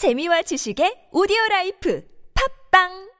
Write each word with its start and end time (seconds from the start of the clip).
재미와 0.00 0.40
지식의 0.48 1.10
오디오 1.12 1.36
라이프 1.50 2.02
팝빵 2.32 3.10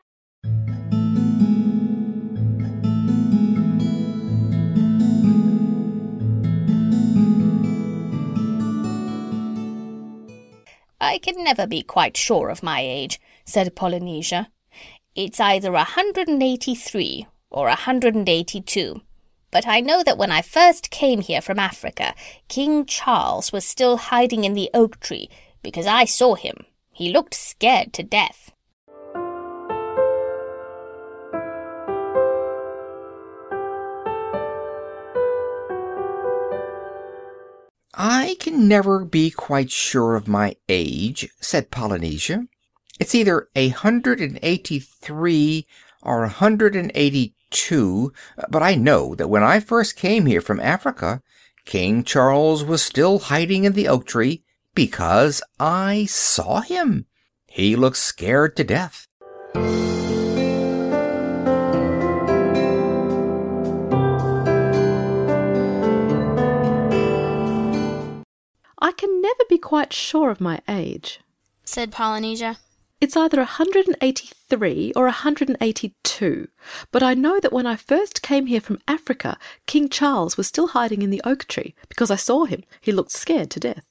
I 10.98 11.18
can 11.22 11.44
never 11.44 11.66
be 11.66 11.82
quite 11.82 12.16
sure 12.16 12.48
of 12.48 12.62
my 12.62 12.80
age, 12.80 13.20
said 13.44 13.76
Polynesia. 13.76 14.48
It's 15.14 15.38
either 15.38 15.74
a 15.74 15.84
hundred 15.84 16.28
and 16.28 16.42
eighty-three 16.42 17.26
or 17.50 17.68
a 17.68 17.74
hundred 17.74 18.14
and 18.14 18.26
eighty-two. 18.26 19.02
But 19.50 19.66
I 19.66 19.80
know 19.80 20.02
that 20.02 20.16
when 20.16 20.32
I 20.32 20.40
first 20.40 20.88
came 20.88 21.20
here 21.20 21.42
from 21.42 21.58
Africa, 21.58 22.14
King 22.48 22.86
Charles 22.86 23.52
was 23.52 23.66
still 23.66 23.98
hiding 23.98 24.44
in 24.44 24.54
the 24.54 24.70
oak 24.72 24.98
tree, 25.00 25.28
because 25.62 25.86
I 25.86 26.06
saw 26.06 26.36
him. 26.36 26.56
he 27.00 27.10
looked 27.10 27.32
scared 27.32 27.94
to 27.94 28.02
death. 28.02 28.52
I 37.94 38.36
can 38.38 38.68
never 38.68 39.06
be 39.06 39.30
quite 39.30 39.70
sure 39.70 40.14
of 40.14 40.28
my 40.28 40.56
age, 40.68 41.30
said 41.40 41.70
Polynesia. 41.70 42.46
It's 42.98 43.14
either 43.14 43.48
a 43.56 43.68
hundred 43.68 44.20
and 44.20 44.38
eighty-three 44.42 45.66
or 46.02 46.24
a 46.24 46.28
hundred 46.28 46.76
and 46.76 46.92
eighty-two, 46.94 48.12
but 48.50 48.62
I 48.62 48.74
know 48.74 49.14
that 49.14 49.28
when 49.30 49.42
I 49.42 49.60
first 49.60 49.96
came 49.96 50.26
here 50.26 50.42
from 50.42 50.60
Africa, 50.60 51.22
King 51.64 52.04
Charles 52.04 52.62
was 52.62 52.82
still 52.82 53.18
hiding 53.18 53.64
in 53.64 53.72
the 53.72 53.88
oak 53.88 54.06
tree, 54.06 54.44
because 54.74 55.42
I 55.58 56.06
saw 56.06 56.60
him. 56.60 57.06
He 57.46 57.76
looked 57.76 57.96
scared 57.96 58.56
to 58.56 58.64
death. 58.64 59.06
I 68.82 68.92
can 68.92 69.20
never 69.20 69.44
be 69.48 69.58
quite 69.58 69.92
sure 69.92 70.30
of 70.30 70.40
my 70.40 70.60
age, 70.68 71.20
said 71.64 71.92
Polynesia. 71.92 72.58
It's 73.00 73.16
either 73.16 73.38
183 73.38 74.92
or 74.94 75.04
182, 75.04 76.48
but 76.92 77.02
I 77.02 77.14
know 77.14 77.40
that 77.40 77.52
when 77.52 77.66
I 77.66 77.76
first 77.76 78.20
came 78.20 78.46
here 78.46 78.60
from 78.60 78.78
Africa, 78.86 79.38
King 79.66 79.88
Charles 79.88 80.36
was 80.36 80.46
still 80.46 80.68
hiding 80.68 81.00
in 81.00 81.10
the 81.10 81.22
oak 81.24 81.46
tree 81.46 81.74
because 81.88 82.10
I 82.10 82.16
saw 82.16 82.44
him. 82.44 82.62
He 82.80 82.92
looked 82.92 83.12
scared 83.12 83.50
to 83.52 83.60
death. 83.60 83.86